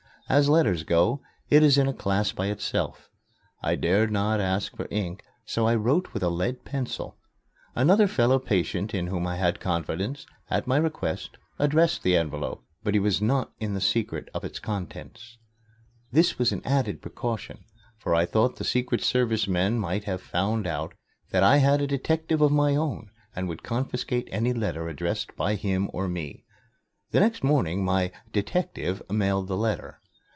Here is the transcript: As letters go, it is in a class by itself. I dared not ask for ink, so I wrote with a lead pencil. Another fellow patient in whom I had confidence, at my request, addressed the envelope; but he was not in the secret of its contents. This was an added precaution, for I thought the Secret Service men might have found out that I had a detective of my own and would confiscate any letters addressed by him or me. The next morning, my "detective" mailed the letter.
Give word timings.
As 0.29 0.47
letters 0.47 0.83
go, 0.83 1.21
it 1.49 1.61
is 1.61 1.77
in 1.77 1.89
a 1.89 1.93
class 1.93 2.31
by 2.31 2.47
itself. 2.47 3.09
I 3.61 3.75
dared 3.75 4.13
not 4.13 4.39
ask 4.39 4.73
for 4.73 4.87
ink, 4.89 5.21
so 5.43 5.67
I 5.67 5.75
wrote 5.75 6.13
with 6.13 6.23
a 6.23 6.29
lead 6.29 6.63
pencil. 6.63 7.17
Another 7.75 8.07
fellow 8.07 8.39
patient 8.39 8.93
in 8.93 9.07
whom 9.07 9.27
I 9.27 9.35
had 9.35 9.59
confidence, 9.59 10.25
at 10.49 10.67
my 10.67 10.77
request, 10.77 11.31
addressed 11.59 12.03
the 12.03 12.15
envelope; 12.15 12.63
but 12.81 12.93
he 12.93 12.99
was 13.01 13.21
not 13.21 13.51
in 13.59 13.73
the 13.73 13.81
secret 13.81 14.29
of 14.33 14.45
its 14.45 14.57
contents. 14.57 15.37
This 16.13 16.39
was 16.39 16.53
an 16.53 16.61
added 16.63 17.01
precaution, 17.01 17.65
for 17.97 18.15
I 18.15 18.25
thought 18.25 18.55
the 18.55 18.63
Secret 18.63 19.01
Service 19.03 19.49
men 19.49 19.77
might 19.77 20.05
have 20.05 20.21
found 20.21 20.65
out 20.65 20.93
that 21.31 21.43
I 21.43 21.57
had 21.57 21.81
a 21.81 21.87
detective 21.87 22.39
of 22.39 22.53
my 22.53 22.73
own 22.77 23.09
and 23.35 23.49
would 23.49 23.63
confiscate 23.63 24.29
any 24.31 24.53
letters 24.53 24.89
addressed 24.91 25.35
by 25.35 25.55
him 25.55 25.89
or 25.91 26.07
me. 26.07 26.45
The 27.09 27.19
next 27.19 27.43
morning, 27.43 27.83
my 27.83 28.13
"detective" 28.31 29.01
mailed 29.11 29.49
the 29.49 29.57
letter. 29.57 29.97